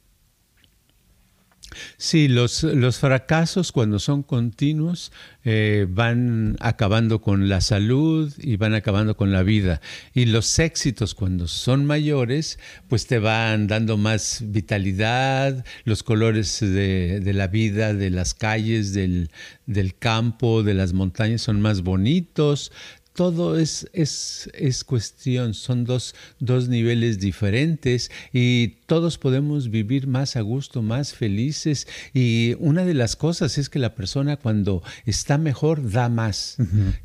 [1.97, 5.13] Sí, los, los fracasos cuando son continuos
[5.45, 9.81] eh, van acabando con la salud y van acabando con la vida.
[10.13, 17.21] Y los éxitos cuando son mayores, pues te van dando más vitalidad, los colores de,
[17.21, 19.31] de la vida, de las calles, del,
[19.67, 22.73] del campo, de las montañas son más bonitos,
[23.15, 30.37] todo es, es, es cuestión, son dos, dos, niveles diferentes y todos podemos vivir más
[30.37, 31.87] a gusto, más felices.
[32.15, 36.57] Y una de las cosas es que la persona cuando está mejor da más.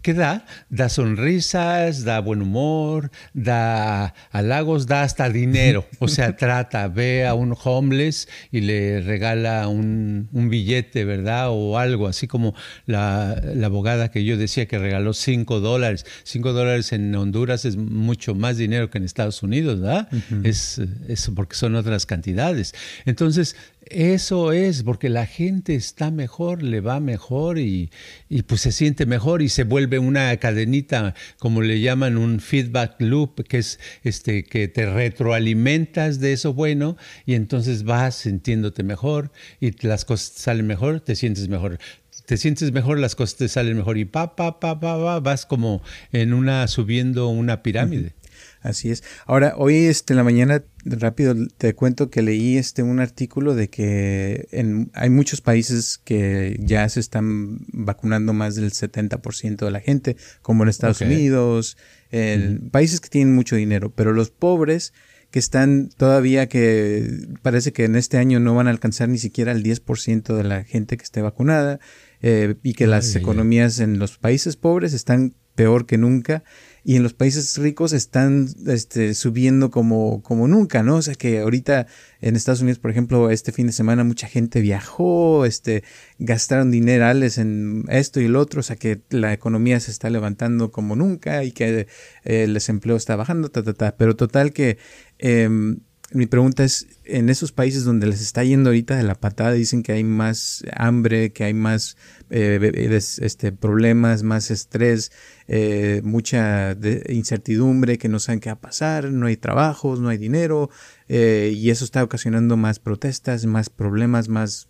[0.02, 0.46] ¿Qué da?
[0.70, 5.86] Da sonrisas, da buen humor, da halagos, da hasta dinero.
[6.06, 11.48] O sea, trata, ve a un homeless y le regala un, un billete, ¿verdad?
[11.50, 12.54] O algo, así como
[12.86, 17.78] la, la abogada que yo decía que regaló cinco dólares 5 dólares en Honduras es
[17.78, 20.10] mucho más dinero que en Estados Unidos, ¿verdad?
[20.44, 22.74] es, es porque son otras cantidades.
[23.06, 23.56] Entonces,
[23.90, 27.92] eso es, porque la gente está mejor, le va mejor y,
[28.30, 32.96] y, pues se siente mejor y se vuelve una cadenita, como le llaman un feedback
[33.00, 39.32] loop, que es este que te retroalimentas de eso bueno y entonces vas sintiéndote mejor
[39.60, 41.78] y las cosas salen mejor, te sientes mejor
[42.26, 45.46] te sientes mejor, las cosas te salen mejor y pa, pa, pa, pa, pa vas
[45.46, 48.14] como en una, subiendo una pirámide.
[48.62, 49.04] Así es.
[49.28, 53.70] Ahora, hoy este, en la mañana, rápido te cuento que leí este un artículo de
[53.70, 59.80] que en, hay muchos países que ya se están vacunando más del 70% de la
[59.82, 61.78] gente, como en Estados Unidos,
[62.10, 64.94] en países que tienen mucho dinero, pero los pobres
[65.32, 69.52] que están todavía que parece que en este año no van a alcanzar ni siquiera
[69.52, 71.80] el 10% de la gente que esté vacunada
[72.22, 76.44] eh, y que las economías en los países pobres están peor que nunca
[76.88, 80.98] y en los países ricos están este, subiendo como, como nunca, ¿no?
[80.98, 81.88] O sea que ahorita
[82.22, 85.84] en Estados Unidos, por ejemplo, este fin de semana mucha gente viajó, este,
[86.20, 90.72] gastaron dinerales en esto y el otro, o sea que la economía se está levantando
[90.72, 91.88] como nunca y que
[92.24, 93.96] eh, el desempleo está bajando, ta, ta, ta.
[93.98, 94.78] Pero total que
[95.20, 95.80] em,
[96.12, 99.84] mi pregunta es, en esos países donde les está yendo ahorita de la patada, dicen
[99.84, 101.98] que hay más hambre, que hay más
[102.30, 105.12] eh, este, problemas, más estrés,
[105.48, 106.78] eh, mucha
[107.10, 110.70] incertidumbre, que no saben qué va a pasar, no hay trabajos, no hay dinero,
[111.08, 114.68] eh, y eso está ocasionando más protestas, más problemas, más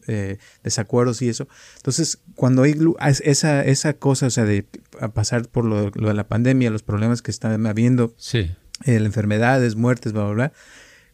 [0.63, 1.47] desacuerdos y eso.
[1.75, 2.75] Entonces, cuando hay
[3.23, 4.65] esa, esa cosa, o sea, de
[5.13, 8.51] pasar por lo, de la pandemia, los problemas que están habiendo, sí.
[8.83, 10.53] Enfermedades, muertes, bla, bla, bla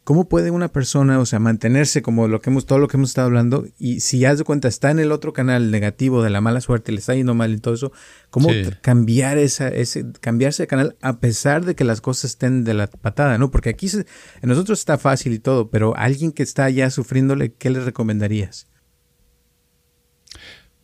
[0.04, 3.10] ¿Cómo puede una persona, o sea, mantenerse como lo que hemos, todo lo que hemos
[3.10, 6.40] estado hablando, y si haz de cuenta, está en el otro canal negativo de la
[6.40, 7.92] mala suerte, le está yendo mal y todo eso,
[8.28, 8.48] cómo
[8.80, 12.88] cambiar esa, ese, cambiarse de canal a pesar de que las cosas estén de la
[12.88, 13.52] patada, ¿no?
[13.52, 17.70] Porque aquí en nosotros está fácil y todo, pero alguien que está ya sufriéndole, ¿qué
[17.70, 18.66] le recomendarías?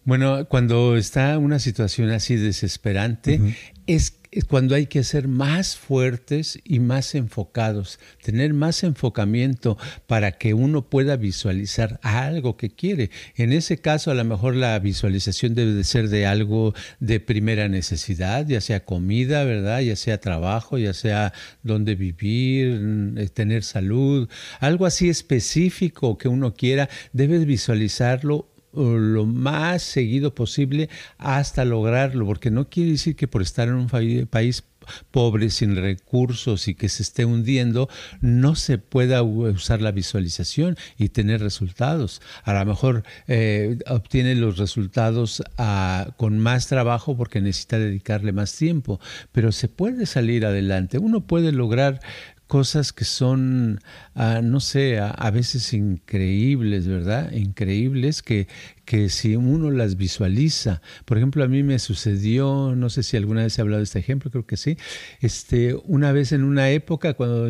[0.04, 3.56] Bueno, cuando está una situación así desesperante,
[3.88, 10.32] es es cuando hay que ser más fuertes y más enfocados, tener más enfocamiento para
[10.32, 13.10] que uno pueda visualizar algo que quiere.
[13.36, 17.68] En ese caso, a lo mejor la visualización debe de ser de algo de primera
[17.68, 19.80] necesidad, ya sea comida, ¿verdad?
[19.80, 24.28] Ya sea trabajo, ya sea donde vivir, eh, tener salud,
[24.60, 32.50] algo así específico que uno quiera, debe visualizarlo lo más seguido posible hasta lograrlo, porque
[32.50, 33.88] no quiere decir que por estar en un
[34.28, 34.64] país
[35.10, 37.88] pobre, sin recursos y que se esté hundiendo,
[38.20, 42.20] no se pueda usar la visualización y tener resultados.
[42.44, 48.54] A lo mejor eh, obtiene los resultados ah, con más trabajo porque necesita dedicarle más
[48.54, 49.00] tiempo,
[49.32, 50.98] pero se puede salir adelante.
[50.98, 52.00] Uno puede lograr
[52.48, 53.78] cosas que son,
[54.14, 57.30] ah, no sé, a, veces increíbles, ¿verdad?
[57.32, 58.48] Increíbles que,
[58.86, 63.42] que si uno las visualiza, por ejemplo, a mí me sucedió, no sé si alguna
[63.42, 64.78] vez he hablado de este ejemplo, creo que sí,
[65.20, 67.48] este, una vez en una época cuando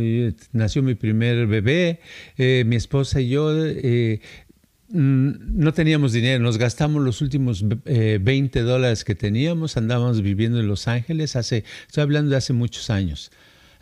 [0.53, 2.01] nació mi primer bebé,
[2.37, 3.53] eh, mi esposa y yo...
[3.57, 4.21] Eh,
[4.91, 10.59] mm, no teníamos dinero, nos gastamos los últimos 20 eh, dólares que teníamos, andábamos viviendo
[10.59, 13.31] en Los Ángeles hace, estoy hablando de hace muchos años,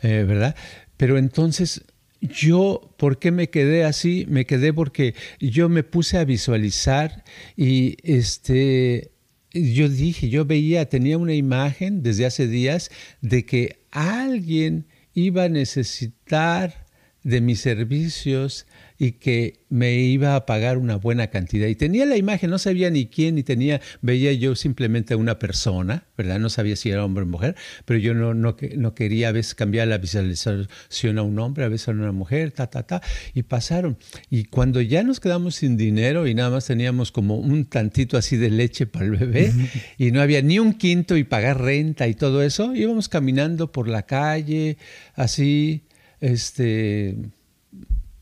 [0.03, 0.55] ¿verdad?
[0.97, 1.83] Pero entonces
[2.21, 4.25] yo, ¿por qué me quedé así?
[4.27, 7.23] Me quedé porque yo me puse a visualizar
[7.55, 9.11] y este,
[9.53, 12.89] yo dije, yo veía, tenía una imagen desde hace días
[13.21, 16.86] de que alguien iba a necesitar
[17.27, 18.65] de mis servicios
[18.97, 21.67] y que me iba a pagar una buena cantidad.
[21.67, 25.37] Y tenía la imagen, no sabía ni quién, ni tenía, veía yo simplemente a una
[25.37, 26.39] persona, ¿verdad?
[26.39, 29.55] No sabía si era hombre o mujer, pero yo no, no, no quería a veces
[29.55, 33.01] cambiar la visualización a un hombre, a veces a una mujer, ta, ta, ta,
[33.33, 33.97] y pasaron.
[34.29, 38.37] Y cuando ya nos quedamos sin dinero y nada más teníamos como un tantito así
[38.37, 39.51] de leche para el bebé,
[39.97, 43.89] y no había ni un quinto y pagar renta y todo eso, íbamos caminando por
[43.89, 44.77] la calle,
[45.13, 45.83] así,
[46.19, 47.17] este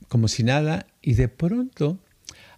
[0.08, 2.00] como si nada, y de pronto,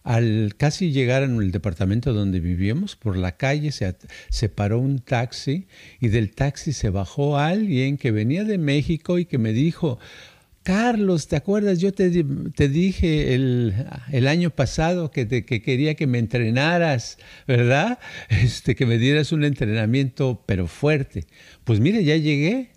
[0.04, 3.96] al casi llegar al departamento donde vivíamos, por la calle se,
[4.30, 5.68] se, paró un taxi
[6.00, 10.00] y del taxi se bajó alguien que venía de México y que me dijo,
[10.64, 11.80] Carlos, ¿te acuerdas?
[11.80, 12.12] Yo te,
[12.56, 13.74] te dije el,
[14.12, 17.18] el, año pasado que, te, que quería que me entrenaras,
[17.48, 18.00] ¿verdad?
[18.30, 21.26] Este, que me dieras un entrenamiento, pero fuerte.
[21.64, 22.72] Pues mire, ya llegué,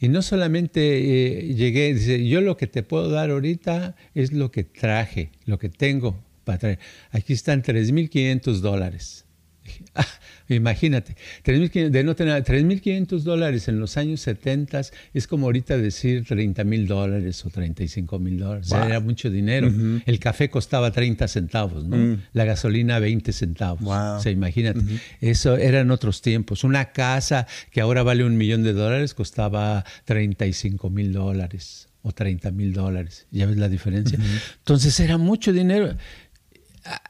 [0.00, 4.50] y no solamente eh, llegué, dice, yo lo que te puedo dar ahorita es lo
[4.50, 6.78] que traje, lo que tengo para traer.
[7.10, 9.25] Aquí están 3.500 dólares.
[9.94, 10.04] Ah,
[10.48, 14.82] imagínate, 3.500, de no tener 3.500 dólares en los años 70
[15.14, 18.70] es como ahorita decir 30 mil dólares o 35 mil dólares.
[18.72, 19.72] era mucho dinero.
[20.04, 21.96] El café costaba 30 centavos, ¿no?
[21.96, 22.22] Mm.
[22.34, 23.82] La gasolina 20 centavos.
[23.88, 24.80] O sea, imagínate.
[25.20, 26.62] Eso eran otros tiempos.
[26.64, 32.52] Una casa que ahora vale un millón de dólares costaba 35 mil dólares o 30
[32.52, 33.26] mil dólares.
[33.32, 34.18] ¿Ya ves la diferencia?
[34.58, 35.96] Entonces era mucho dinero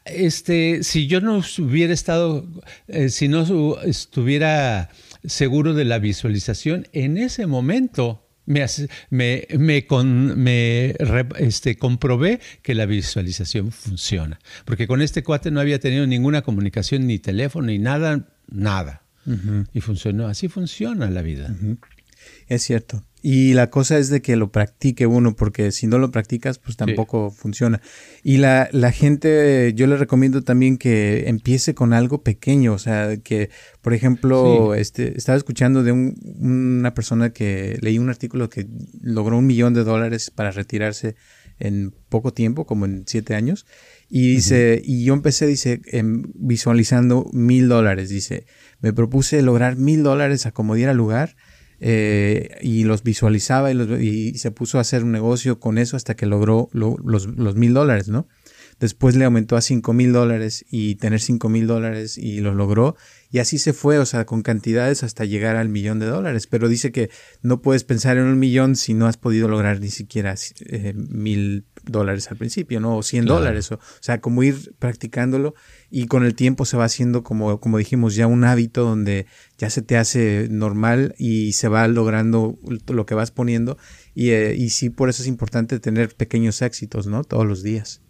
[0.05, 2.47] este, si yo no hubiera estado,
[2.89, 4.91] eh, si no estuviera
[5.24, 8.64] seguro de la visualización, en ese momento me,
[9.11, 10.95] me, me, con, me
[11.39, 14.39] este, comprobé que la visualización funciona.
[14.64, 19.03] Porque con este cuate no había tenido ninguna comunicación, ni teléfono, ni nada, nada.
[19.74, 20.29] Y funcionó.
[20.29, 21.53] Así funciona la vida.
[22.47, 23.03] Es cierto.
[23.29, 26.77] Y la cosa es de que lo practique uno, porque si no lo practicas, pues
[26.77, 27.81] tampoco funciona.
[28.22, 33.16] Y la, la, gente, yo le recomiendo también que empiece con algo pequeño, o sea,
[33.16, 33.51] que,
[33.83, 38.68] por ejemplo, este, estaba escuchando de un, una persona que leí un artículo que
[39.03, 41.16] logró un millón de dólares para retirarse
[41.59, 43.66] en poco tiempo, como en siete años.
[44.09, 45.81] Y dice, y yo empecé, dice,
[46.37, 48.09] visualizando mil dólares.
[48.09, 48.47] Dice,
[48.79, 51.35] me propuse lograr mil dólares a como diera lugar
[51.81, 56.27] eh, y los visualizaba y, se puso a hacer un negocio con eso hasta que
[56.27, 58.29] logró los mil dólares, ¿no?
[58.79, 62.95] Después le aumentó a cinco mil dólares y tener cinco mil dólares y lo logró.
[63.31, 66.47] Y así se fue, o sea, con cantidades hasta llegar al millón de dólares.
[66.47, 67.11] Pero dice que
[67.41, 70.35] no puedes pensar en un millón si no has podido lograr ni siquiera
[70.66, 72.99] eh, mil dólares al principio, ¿no?
[72.99, 73.72] O 100 dólares.
[73.72, 75.55] O, sea, como ir practicándolo
[75.91, 79.26] y con el tiempo se va haciendo, como, como dijimos, ya un hábito donde
[79.59, 82.59] ya se te hace normal y se va logrando
[82.89, 83.78] lo que vas poniendo.
[84.14, 87.24] Y, eh, y sí, por eso es importante tener pequeños éxitos, ¿no?
[87.24, 88.03] Todos los días.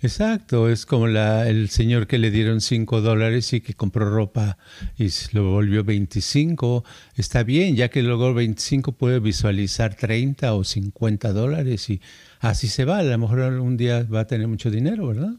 [0.00, 4.58] Exacto, es como la, el señor que le dieron 5 dólares y que compró ropa
[4.96, 6.84] y lo volvió 25.
[7.16, 12.00] Está bien, ya que logró 25 puede visualizar 30 o 50 dólares y
[12.40, 12.98] así se va.
[12.98, 15.34] A lo mejor un día va a tener mucho dinero, ¿verdad?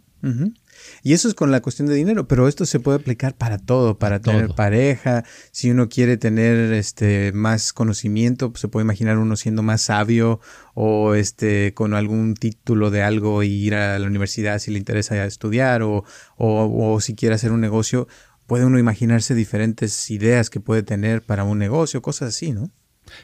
[1.03, 3.97] Y eso es con la cuestión de dinero, pero esto se puede aplicar para todo,
[3.97, 9.35] para tener pareja, si uno quiere tener este más conocimiento, pues se puede imaginar uno
[9.35, 10.39] siendo más sabio
[10.73, 15.23] o este con algún título de algo y ir a la universidad si le interesa
[15.25, 16.03] estudiar o,
[16.37, 18.07] o, o si quiere hacer un negocio,
[18.47, 22.71] puede uno imaginarse diferentes ideas que puede tener para un negocio, cosas así, ¿no?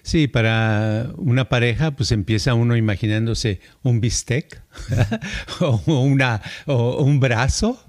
[0.03, 4.61] Sí, para una pareja, pues empieza uno imaginándose un bistec
[5.59, 7.79] o, una, o un brazo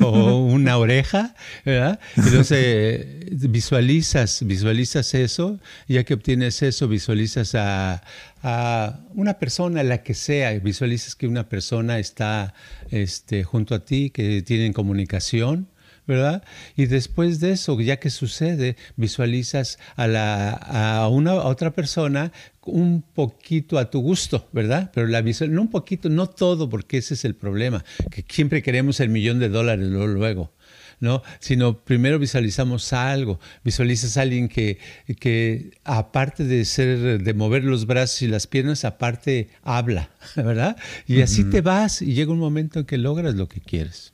[0.00, 1.98] o una oreja, ¿verdad?
[2.16, 3.06] Entonces
[3.50, 8.02] visualizas, visualizas eso, ya que obtienes eso, visualizas a,
[8.42, 12.54] a, una persona, la que sea, visualizas que una persona está
[12.90, 15.68] este, junto a ti, que tienen comunicación,
[16.06, 16.44] ¿verdad?
[16.76, 22.32] Y después de eso, ya que sucede, visualizas a, la, a una otra persona
[22.62, 24.90] un poquito a tu gusto, ¿verdad?
[24.94, 28.62] Pero la visual, no un poquito, no todo, porque ese es el problema, que siempre
[28.62, 30.52] queremos el millón de dólares luego.
[31.00, 31.22] ¿no?
[31.40, 34.78] Sino primero visualizamos algo, visualizas a alguien que,
[35.20, 40.76] que aparte de ser, de mover los brazos y las piernas, aparte habla, ¿verdad?
[41.06, 44.12] Y así te vas y llega un momento en que logras lo que quieres.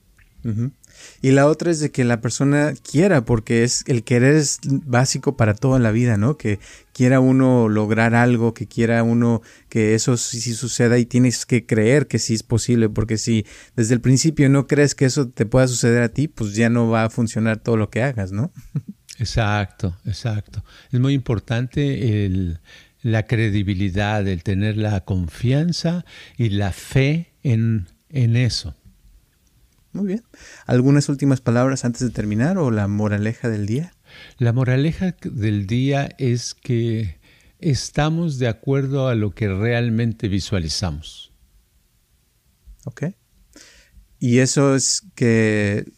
[1.23, 5.37] Y la otra es de que la persona quiera, porque es el querer es básico
[5.37, 6.37] para toda la vida, ¿no?
[6.37, 6.59] Que
[6.93, 12.07] quiera uno lograr algo, que quiera uno que eso sí, suceda y tienes que creer
[12.07, 13.47] que sí es posible, porque si
[13.77, 16.89] desde el principio no crees que eso te pueda suceder a ti, pues ya no
[16.89, 18.53] va a funcionar todo lo que hagas, ¿no?
[19.19, 20.65] Exacto, exacto.
[20.91, 22.59] Es muy importante el,
[23.03, 26.05] la credibilidad, el tener la confianza
[26.37, 28.75] y la fe en, en eso.
[29.93, 30.23] Muy bien.
[30.67, 33.93] ¿Algunas últimas palabras antes de terminar o la moraleja del día?
[34.39, 37.19] La moraleja del día es que
[37.59, 41.33] estamos de acuerdo a lo que realmente visualizamos.
[42.85, 43.05] Ok.
[44.19, 45.91] Y eso es que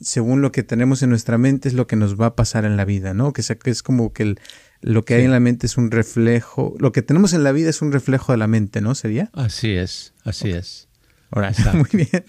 [0.00, 2.76] según lo que tenemos en nuestra mente es lo que nos va a pasar en
[2.76, 3.32] la vida, ¿no?
[3.32, 4.36] Que es como que
[4.80, 7.70] lo que hay en la mente es un reflejo, lo que tenemos en la vida
[7.70, 8.94] es un reflejo de la mente, ¿no?
[8.94, 9.30] ¿Sería?
[9.32, 10.88] Así es, así es.
[11.74, 12.24] Muy bien.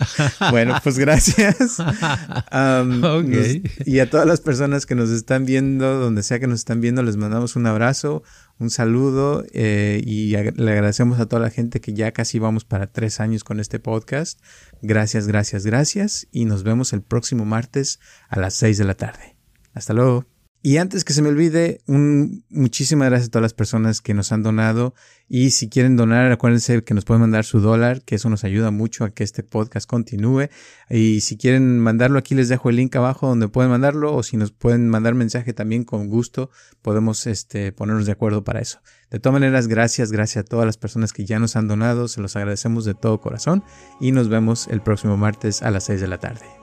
[0.49, 1.77] Bueno, pues gracias.
[3.85, 7.03] y a todas las personas que nos están viendo, donde sea que nos están viendo,
[7.03, 8.23] les mandamos un abrazo,
[8.59, 12.87] un saludo eh, y le agradecemos a toda la gente que ya casi vamos para
[12.87, 14.39] tres años con este podcast.
[14.81, 16.27] Gracias, gracias, gracias.
[16.31, 17.99] Y nos vemos el próximo martes
[18.29, 19.35] a las seis de la tarde.
[19.73, 20.32] Hasta luego.
[20.65, 24.31] Y antes que se me olvide, un, muchísimas gracias a todas las personas que nos
[24.31, 24.95] han donado.
[25.27, 28.71] Y si quieren donar, acuérdense que nos pueden mandar su dólar, que eso nos ayuda
[28.71, 30.47] mucho a que este podcast continúe.
[30.89, 34.15] Y si quieren mandarlo, aquí les dejo el link abajo donde pueden mandarlo.
[34.15, 36.49] O si nos pueden mandar mensaje también con gusto,
[36.81, 38.79] podemos este, ponernos de acuerdo para eso.
[39.11, 42.07] De todas maneras, gracias, gracias a todas las personas que ya nos han donado.
[42.07, 43.65] Se los agradecemos de todo corazón.
[43.99, 46.62] Y nos vemos el próximo martes a las 6 de la tarde.